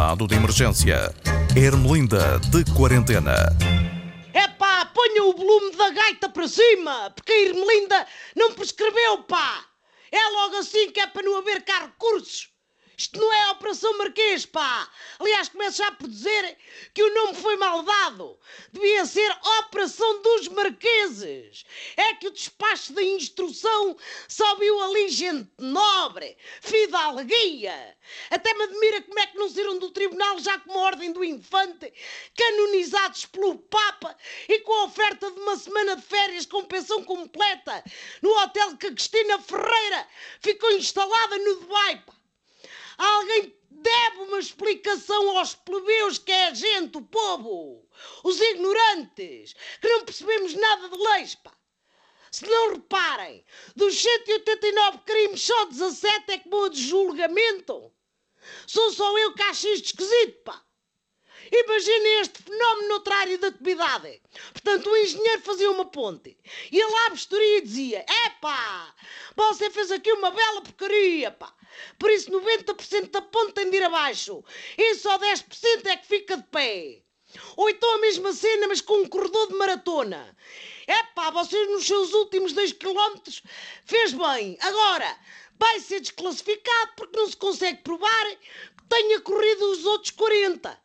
estado 0.00 0.26
de 0.26 0.34
emergência. 0.34 1.14
Ermelinda 1.54 2.38
de 2.50 2.64
quarentena. 2.72 3.34
É 4.32 4.48
pá, 4.48 4.86
ponha 4.86 5.24
o 5.24 5.36
volume 5.36 5.76
da 5.76 5.90
gaita 5.90 6.26
para 6.30 6.48
cima, 6.48 7.10
porque 7.14 7.30
a 7.30 7.42
Irmelinda 7.42 8.06
não 8.34 8.54
prescreveu, 8.54 9.24
pá. 9.24 9.62
É 10.10 10.28
logo 10.30 10.56
assim 10.56 10.90
que 10.90 11.00
é 11.00 11.06
para 11.06 11.22
não 11.22 11.36
haver 11.36 11.62
cá 11.66 11.80
recursos. 11.80 12.48
Isto 13.00 13.18
não 13.18 13.32
é 13.32 13.44
a 13.44 13.52
Operação 13.52 13.96
Marquês, 13.96 14.44
pá! 14.44 14.86
Aliás, 15.18 15.48
começo 15.48 15.78
já 15.78 15.90
por 15.90 16.06
dizer 16.06 16.58
que 16.92 17.02
o 17.02 17.14
nome 17.14 17.34
foi 17.34 17.56
mal 17.56 17.82
dado. 17.82 18.38
Devia 18.70 19.06
ser 19.06 19.34
Operação 19.60 20.20
dos 20.20 20.48
Marqueses. 20.48 21.64
É 21.96 22.12
que 22.16 22.28
o 22.28 22.30
despacho 22.30 22.92
da 22.92 23.02
instrução 23.02 23.96
só 24.28 24.54
viu 24.56 24.78
ali 24.82 25.08
gente 25.08 25.48
nobre, 25.56 26.36
fidalguia. 26.60 27.96
Até 28.28 28.52
me 28.52 28.64
admira 28.64 29.00
como 29.00 29.18
é 29.18 29.26
que 29.28 29.38
não 29.38 29.48
saíram 29.48 29.78
do 29.78 29.90
tribunal 29.92 30.38
já 30.38 30.58
com 30.58 30.70
a 30.72 30.82
ordem 30.82 31.10
do 31.10 31.24
infante, 31.24 31.90
canonizados 32.36 33.24
pelo 33.24 33.56
Papa 33.60 34.14
e 34.46 34.58
com 34.58 34.74
a 34.74 34.84
oferta 34.84 35.30
de 35.30 35.40
uma 35.40 35.56
semana 35.56 35.96
de 35.96 36.02
férias 36.02 36.44
com 36.44 36.66
pensão 36.66 37.02
completa 37.02 37.82
no 38.20 38.30
hotel 38.42 38.76
que 38.76 38.88
a 38.88 38.92
Cristina 38.92 39.38
Ferreira 39.38 40.06
ficou 40.42 40.70
instalada 40.72 41.38
no 41.38 41.60
Dubai, 41.60 41.96
pá. 42.04 42.19
Alguém 43.00 43.58
deve 43.70 44.18
uma 44.18 44.38
explicação 44.38 45.38
aos 45.38 45.54
plebeus 45.54 46.18
que 46.18 46.30
é 46.30 46.48
a 46.48 46.54
gente, 46.54 46.98
o 46.98 47.02
povo, 47.02 47.88
os 48.22 48.38
ignorantes, 48.38 49.54
que 49.80 49.88
não 49.88 50.04
percebemos 50.04 50.52
nada 50.52 50.86
de 50.90 50.98
leis, 50.98 51.34
pá. 51.34 51.50
Se 52.30 52.46
não 52.46 52.74
reparem, 52.74 53.42
dos 53.74 53.98
189 54.02 54.98
crimes, 55.06 55.42
só 55.42 55.64
17 55.64 56.30
é 56.30 56.38
que 56.40 56.50
vão 56.50 56.68
de 56.68 56.78
julgamento. 56.78 57.90
Sou 58.66 58.92
só 58.92 59.16
eu 59.16 59.32
que 59.32 59.42
acho 59.44 59.66
isto 59.68 59.86
esquisito, 59.86 60.42
pá. 60.44 60.62
Imaginem 61.50 62.20
este 62.20 62.42
fenómeno 62.42 62.88
noutra 62.88 63.16
área 63.16 63.38
de 63.38 63.46
atividade. 63.46 64.22
Portanto, 64.52 64.90
o 64.90 64.96
engenheiro 64.98 65.40
fazia 65.40 65.70
uma 65.70 65.86
ponte. 65.86 66.38
Ia 66.70 66.86
lá 66.86 67.06
à 67.06 67.10
vistoria 67.10 67.58
e 67.58 67.62
dizia: 67.62 68.04
Epá, 68.26 68.94
você 69.34 69.70
fez 69.70 69.90
aqui 69.90 70.12
uma 70.12 70.30
bela 70.30 70.60
porcaria, 70.60 71.30
pá. 71.30 71.52
Por 71.98 72.10
isso 72.10 72.30
90% 72.30 73.10
da 73.10 73.22
ponte 73.22 73.52
tem 73.52 73.70
de 73.70 73.76
ir 73.76 73.82
abaixo. 73.82 74.44
E 74.76 74.94
só 74.94 75.18
10% 75.18 75.86
é 75.86 75.96
que 75.96 76.06
fica 76.06 76.36
de 76.36 76.42
pé. 76.44 77.02
Ou 77.56 77.70
então 77.70 77.94
a 77.94 77.98
mesma 77.98 78.32
cena, 78.32 78.68
mas 78.68 78.80
com 78.80 79.02
um 79.02 79.08
corredor 79.08 79.48
de 79.48 79.54
maratona. 79.54 80.36
É 80.86 81.02
pá, 81.14 81.30
vocês 81.30 81.68
nos 81.70 81.86
seus 81.86 82.12
últimos 82.12 82.52
2 82.52 82.72
km 82.72 83.16
fez 83.84 84.12
bem. 84.12 84.58
Agora, 84.60 85.16
vai 85.58 85.78
ser 85.80 86.00
desclassificado 86.00 86.92
porque 86.96 87.16
não 87.16 87.28
se 87.28 87.36
consegue 87.36 87.82
provar 87.82 88.26
que 88.36 88.84
tenha 88.88 89.20
corrido 89.20 89.70
os 89.70 89.84
outros 89.84 90.10
40. 90.10 90.78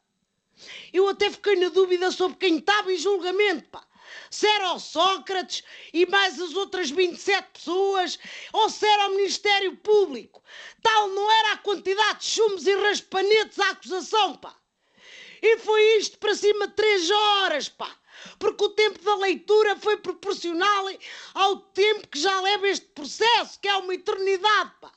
Eu 0.93 1.07
até 1.09 1.29
fiquei 1.29 1.55
na 1.55 1.69
dúvida 1.69 2.11
sobre 2.11 2.37
quem 2.37 2.57
estava 2.57 2.93
em 2.93 2.97
julgamento, 2.97 3.69
pá 3.69 3.85
se 4.29 4.47
era 4.47 4.73
o 4.73 4.79
Sócrates 4.79 5.63
e 5.93 6.05
mais 6.05 6.39
as 6.39 6.53
outras 6.53 6.89
27 6.89 7.47
pessoas, 7.53 8.19
ou 8.53 8.69
se 8.69 8.85
era 8.85 9.07
o 9.07 9.15
Ministério 9.15 9.75
Público. 9.77 10.43
Tal 10.81 11.09
não 11.09 11.31
era 11.31 11.53
a 11.53 11.57
quantidade 11.57 12.19
de 12.19 12.25
chumos 12.25 12.65
e 12.65 12.75
raspanetes 12.75 13.59
à 13.59 13.69
acusação, 13.69 14.35
pá. 14.35 14.55
E 15.41 15.57
foi 15.59 15.97
isto 15.97 16.17
para 16.17 16.35
cima 16.35 16.67
de 16.67 16.73
três 16.73 17.09
horas, 17.09 17.69
pá. 17.69 17.89
Porque 18.39 18.63
o 18.63 18.69
tempo 18.69 19.03
da 19.03 19.15
leitura 19.15 19.75
foi 19.75 19.97
proporcional 19.97 20.85
ao 21.33 21.57
tempo 21.57 22.07
que 22.07 22.19
já 22.19 22.41
leva 22.41 22.67
este 22.67 22.87
processo, 22.87 23.59
que 23.59 23.67
é 23.67 23.75
uma 23.75 23.93
eternidade, 23.93 24.71
pá. 24.81 24.91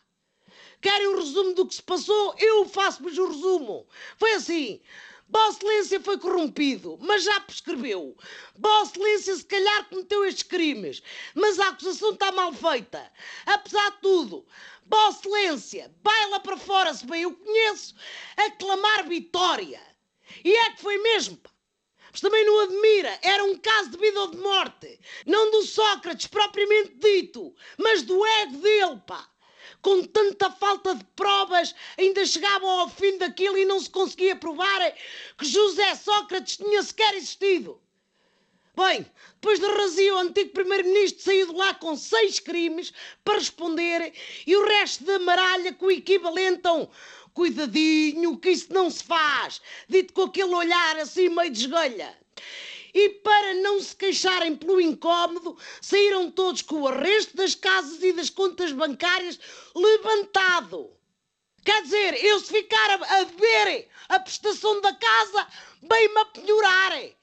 Querem 0.81 1.09
o 1.09 1.17
resumo 1.17 1.55
do 1.55 1.67
que 1.67 1.75
se 1.75 1.83
passou? 1.83 2.35
Eu 2.39 2.65
faço-vos 2.69 3.19
o 3.19 3.27
resumo. 3.27 3.87
Foi 4.17 4.33
assim. 4.35 4.81
Vossa 5.31 5.59
Excelência 5.59 6.01
foi 6.01 6.19
corrompido, 6.19 6.99
mas 7.03 7.25
já 7.25 7.39
prescreveu. 7.41 8.17
Vossa 8.57 8.93
Excelência 8.93 9.37
se 9.37 9.45
calhar 9.45 9.89
cometeu 9.89 10.25
estes 10.25 10.43
crimes, 10.43 11.03
mas 11.35 11.59
a 11.59 11.69
acusação 11.69 12.13
está 12.13 12.33
mal 12.33 12.53
feita. 12.53 13.13
Apesar 13.45 13.91
de 13.91 14.01
tudo, 14.01 14.47
Vossa 14.87 15.21
Excelência, 15.21 15.95
vai 16.03 16.31
lá 16.31 16.41
para 16.41 16.57
fora, 16.57 16.95
se 16.95 17.05
bem 17.07 17.23
eu 17.23 17.35
conheço, 17.35 17.95
a 18.37 18.51
clamar 18.53 19.07
vitória. 19.07 19.83
E 20.43 20.51
é 20.51 20.71
que 20.71 20.81
foi 20.81 20.97
mesmo, 20.99 21.37
pá. 21.37 21.51
Mas 22.11 22.23
também 22.23 22.45
não 22.47 22.61
admira, 22.61 23.19
era 23.23 23.45
um 23.45 23.59
caso 23.59 23.91
de 23.91 23.99
vida 23.99 24.19
ou 24.19 24.31
de 24.31 24.39
morte. 24.39 24.99
Não 25.27 25.51
do 25.51 25.63
Sócrates 25.63 26.27
propriamente 26.27 26.95
dito, 26.95 27.55
mas 27.77 28.03
do 28.03 28.25
ego 28.25 28.57
dele, 28.57 29.03
pá 29.07 29.29
com 29.83 30.03
tanta 30.05 30.51
falta 30.51 30.95
de 30.95 31.05
provas, 31.17 31.75
ainda 31.97 32.25
chegavam 32.27 32.69
ao 32.69 32.89
fim 32.89 33.19
daquilo 33.19 33.57
e 33.57 33.65
não 33.65 33.81
se 33.81 33.91
conseguia 33.91 34.37
provar 34.37 34.93
que 35.37 35.45
José 35.45 35.95
Sócrates 35.95 36.57
tinha 36.57 36.83
sequer 36.83 37.15
existido. 37.15 37.81
Bem, 38.77 39.05
depois 39.35 39.59
de 39.59 39.67
razia, 39.67 40.15
o 40.15 40.19
antigo 40.19 40.51
primeiro-ministro 40.51 41.25
saiu 41.25 41.49
de 41.49 41.53
lá 41.53 41.75
com 41.75 41.97
seis 41.97 42.39
crimes 42.39 42.93
para 43.25 43.39
responder 43.39 44.13
e 44.47 44.55
o 44.55 44.65
resto 44.67 45.03
da 45.03 45.19
maralha 45.19 45.73
com 45.73 45.87
o 45.87 45.91
equivalente 45.91 46.65
a 46.65 46.75
um 46.75 46.89
cuidadinho, 47.35 48.39
que 48.39 48.51
isso 48.51 48.73
não 48.73 48.89
se 48.89 49.03
faz, 49.03 49.61
dito 49.89 50.13
com 50.13 50.23
aquele 50.23 50.55
olhar 50.55 50.97
assim 50.99 51.29
meio 51.29 51.51
de 51.51 51.61
e 52.95 53.11
para 53.11 53.55
não 53.55 53.81
se 53.81 53.95
queixarem 53.95 54.57
pelo 54.57 54.81
incómodo, 54.81 55.57
saíram 55.81 56.31
todos 56.31 56.63
com 56.63 56.83
o 56.83 56.89
arresto 56.89 57.37
das 57.37 57.55
casas 57.55 58.03
e 58.03 58.13
das 58.13 58.31
contas 58.31 58.73
bancárias 58.73 59.39
levantado. 59.75 60.91
Quer 61.65 61.83
dizer, 61.83 62.25
eu 62.25 62.41
se 62.41 62.53
ficar 62.53 62.91
a, 62.91 63.19
a 63.19 63.25
dever 63.25 63.89
a 64.09 64.21
prestação 64.21 64.81
da 64.81 64.95
casa, 64.95 65.47
bem-me 65.83 66.19
a. 66.19 67.19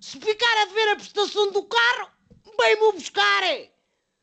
Se 0.00 0.18
ficar 0.20 0.62
a 0.62 0.64
dever 0.66 0.88
a 0.88 0.96
prestação 0.96 1.50
do 1.50 1.62
carro, 1.64 2.10
bem-me 2.56 2.88
a 2.88 2.92
buscar. 2.92 3.42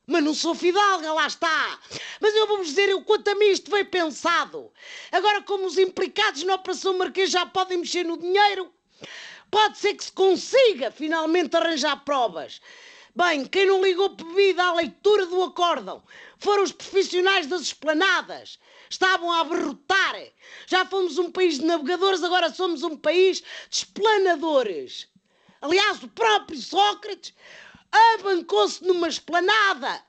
Mas 0.08 0.24
não 0.24 0.34
sou 0.34 0.56
fidalga, 0.56 1.14
lá 1.14 1.28
está. 1.28 1.80
Mas 2.20 2.36
eu 2.36 2.47
vou-vos 2.47 2.68
dizer 2.68 2.94
o 2.94 3.03
quanto 3.03 3.28
a 3.30 3.36
mim 3.36 3.46
isto 3.46 3.70
foi 3.70 3.84
pensado. 3.84 4.72
Agora, 5.12 5.41
como 5.44 5.66
os 5.66 5.78
implicados 5.78 6.44
na 6.44 6.56
Operação 6.56 6.97
Marquês 6.97 7.30
já 7.30 7.46
podem 7.46 7.78
mexer 7.78 8.03
no 8.03 8.18
dinheiro, 8.18 8.72
Pode 9.51 9.78
ser 9.78 9.94
que 9.94 10.06
se 10.06 10.12
consiga 10.13 10.89
finalmente 10.91 11.57
arranjar 11.57 12.06
provas. 12.06 12.62
Bem, 13.13 13.45
quem 13.45 13.66
não 13.66 13.84
ligou 13.84 14.07
bebida 14.07 14.63
à 14.63 14.73
leitura 14.73 15.25
do 15.25 15.44
acórdão 15.44 16.01
foram 16.38 16.63
os 16.63 16.72
profissionais 16.72 17.45
das 17.45 17.61
esplanadas. 17.63 18.57
Estavam 18.90 19.29
a 19.29 19.41
abarrotar. 19.41 20.16
Já 20.66 20.85
fomos 20.85 21.17
um 21.17 21.29
país 21.29 21.59
de 21.59 21.66
navegadores, 21.66 22.23
agora 22.23 22.53
somos 22.53 22.81
um 22.84 22.95
país 22.95 23.41
de 23.69 23.78
esplanadores. 23.78 25.09
Aliás, 25.61 26.01
o 26.01 26.07
próprio 26.07 26.57
Sócrates 26.57 27.34
abancou-se 27.91 28.81
numa 28.85 29.09
esplanada 29.09 30.01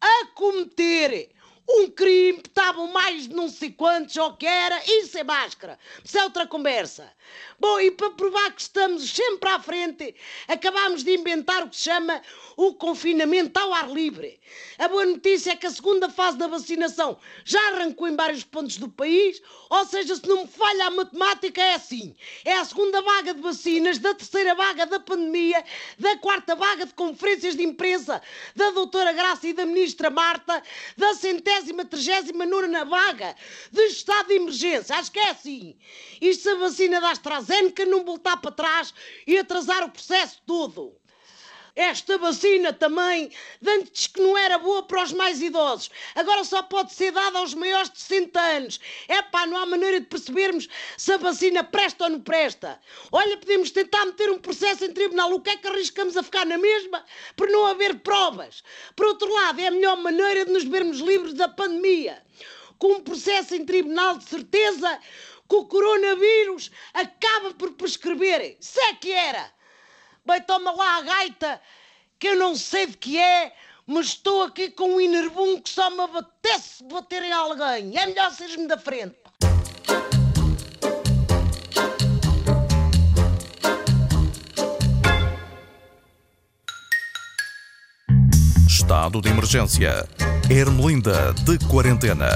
a 0.00 0.26
cometer 0.34 1.34
um 1.68 1.90
crime, 1.90 2.38
estavam 2.38 2.88
mais 2.88 3.28
de 3.28 3.34
não 3.34 3.48
sei 3.48 3.70
quantos, 3.70 4.16
ou 4.16 4.34
que 4.34 4.46
era, 4.46 4.80
isso 4.86 5.18
é 5.18 5.22
máscara. 5.22 5.78
Isso 6.02 6.18
é 6.18 6.24
outra 6.24 6.46
conversa. 6.46 7.12
Bom, 7.60 7.78
e 7.78 7.90
para 7.90 8.10
provar 8.10 8.52
que 8.52 8.62
estamos 8.62 9.10
sempre 9.10 9.50
à 9.50 9.58
frente, 9.58 10.14
acabámos 10.46 11.04
de 11.04 11.14
inventar 11.14 11.62
o 11.62 11.68
que 11.68 11.76
se 11.76 11.82
chama 11.82 12.22
o 12.56 12.72
confinamento 12.72 13.58
ao 13.58 13.74
ar 13.74 13.90
livre. 13.90 14.40
A 14.78 14.88
boa 14.88 15.04
notícia 15.04 15.52
é 15.52 15.56
que 15.56 15.66
a 15.66 15.70
segunda 15.70 16.08
fase 16.08 16.38
da 16.38 16.46
vacinação 16.46 17.18
já 17.44 17.60
arrancou 17.68 18.08
em 18.08 18.16
vários 18.16 18.44
pontos 18.44 18.78
do 18.78 18.88
país, 18.88 19.42
ou 19.68 19.84
seja, 19.84 20.16
se 20.16 20.26
não 20.26 20.44
me 20.44 20.48
falha 20.48 20.86
a 20.86 20.90
matemática, 20.90 21.60
é 21.60 21.74
assim: 21.74 22.16
é 22.44 22.54
a 22.54 22.64
segunda 22.64 23.02
vaga 23.02 23.34
de 23.34 23.40
vacinas, 23.42 23.98
da 23.98 24.14
terceira 24.14 24.54
vaga 24.54 24.86
da 24.86 24.98
pandemia, 24.98 25.62
da 25.98 26.16
quarta 26.16 26.54
vaga 26.54 26.86
de 26.86 26.94
conferências 26.94 27.54
de 27.54 27.62
imprensa 27.62 28.22
da 28.56 28.70
doutora 28.70 29.12
Graça 29.12 29.46
e 29.48 29.52
da 29.52 29.66
ministra 29.66 30.08
Marta, 30.08 30.62
da 30.96 31.14
centésima 31.14 31.57
centésima, 31.58 31.84
trigésima 31.84 32.46
nona 32.46 32.84
vaga 32.84 33.34
de 33.70 33.82
estado 33.86 34.28
de 34.28 34.34
emergência. 34.34 34.96
Acho 34.96 35.10
que 35.10 35.18
é 35.18 35.30
assim. 35.30 35.76
Isto 36.20 36.42
se 36.42 36.48
a 36.50 36.56
vacina 36.56 37.00
da 37.00 37.10
AstraZeneca 37.10 37.84
não 37.84 38.04
voltar 38.04 38.36
para 38.38 38.52
trás 38.52 38.94
e 39.26 39.38
atrasar 39.38 39.84
o 39.84 39.90
processo 39.90 40.40
todo. 40.46 40.97
Esta 41.78 42.18
vacina 42.18 42.72
também, 42.72 43.30
antes 43.64 44.08
que 44.08 44.20
não 44.20 44.36
era 44.36 44.58
boa 44.58 44.82
para 44.82 45.04
os 45.04 45.12
mais 45.12 45.40
idosos, 45.40 45.88
agora 46.16 46.42
só 46.42 46.60
pode 46.60 46.92
ser 46.92 47.12
dada 47.12 47.38
aos 47.38 47.54
maiores 47.54 47.88
de 47.88 48.00
60 48.00 48.40
anos. 48.40 48.80
É 49.06 49.22
pá, 49.22 49.46
não 49.46 49.56
há 49.56 49.64
maneira 49.64 50.00
de 50.00 50.06
percebermos 50.06 50.68
se 50.96 51.12
a 51.12 51.18
vacina 51.18 51.62
presta 51.62 52.02
ou 52.02 52.10
não 52.10 52.20
presta. 52.20 52.80
Olha, 53.12 53.36
podemos 53.36 53.70
tentar 53.70 54.04
meter 54.06 54.28
um 54.28 54.40
processo 54.40 54.86
em 54.86 54.92
tribunal, 54.92 55.32
o 55.32 55.40
que 55.40 55.50
é 55.50 55.56
que 55.56 55.68
arriscamos 55.68 56.16
a 56.16 56.22
ficar 56.24 56.44
na 56.44 56.58
mesma 56.58 57.04
por 57.36 57.48
não 57.48 57.64
haver 57.66 58.00
provas? 58.00 58.64
Por 58.96 59.06
outro 59.06 59.32
lado, 59.32 59.60
é 59.60 59.68
a 59.68 59.70
melhor 59.70 59.98
maneira 59.98 60.46
de 60.46 60.52
nos 60.52 60.64
vermos 60.64 60.98
livres 60.98 61.34
da 61.34 61.48
pandemia. 61.48 62.20
Com 62.76 62.94
um 62.94 63.00
processo 63.00 63.54
em 63.54 63.64
tribunal, 63.64 64.18
de 64.18 64.24
certeza 64.24 64.98
que 65.48 65.54
o 65.54 65.64
coronavírus 65.66 66.72
acaba 66.92 67.54
por 67.54 67.74
prescrever. 67.74 68.56
Se 68.58 68.80
é 68.80 68.94
que 68.94 69.12
era. 69.12 69.56
Bem, 70.28 70.42
toma 70.42 70.72
lá 70.72 70.98
a 70.98 71.00
gaita, 71.00 71.58
que 72.18 72.28
eu 72.28 72.36
não 72.36 72.54
sei 72.54 72.88
de 72.88 72.98
que 72.98 73.18
é, 73.18 73.50
mas 73.86 74.08
estou 74.08 74.42
aqui 74.42 74.70
com 74.70 74.96
um 74.96 75.00
enerbum 75.00 75.58
que 75.58 75.70
só 75.70 75.88
me 75.88 76.02
abatece 76.02 76.84
de 76.84 76.92
bater 76.92 77.22
em 77.22 77.32
alguém. 77.32 77.96
É 77.96 78.04
melhor 78.04 78.30
seres-me 78.32 78.68
da 78.68 78.76
frente. 78.76 79.16
Estado 88.68 89.22
de 89.22 89.30
emergência. 89.30 90.06
Ermelinda 90.50 91.32
de 91.32 91.58
quarentena. 91.66 92.28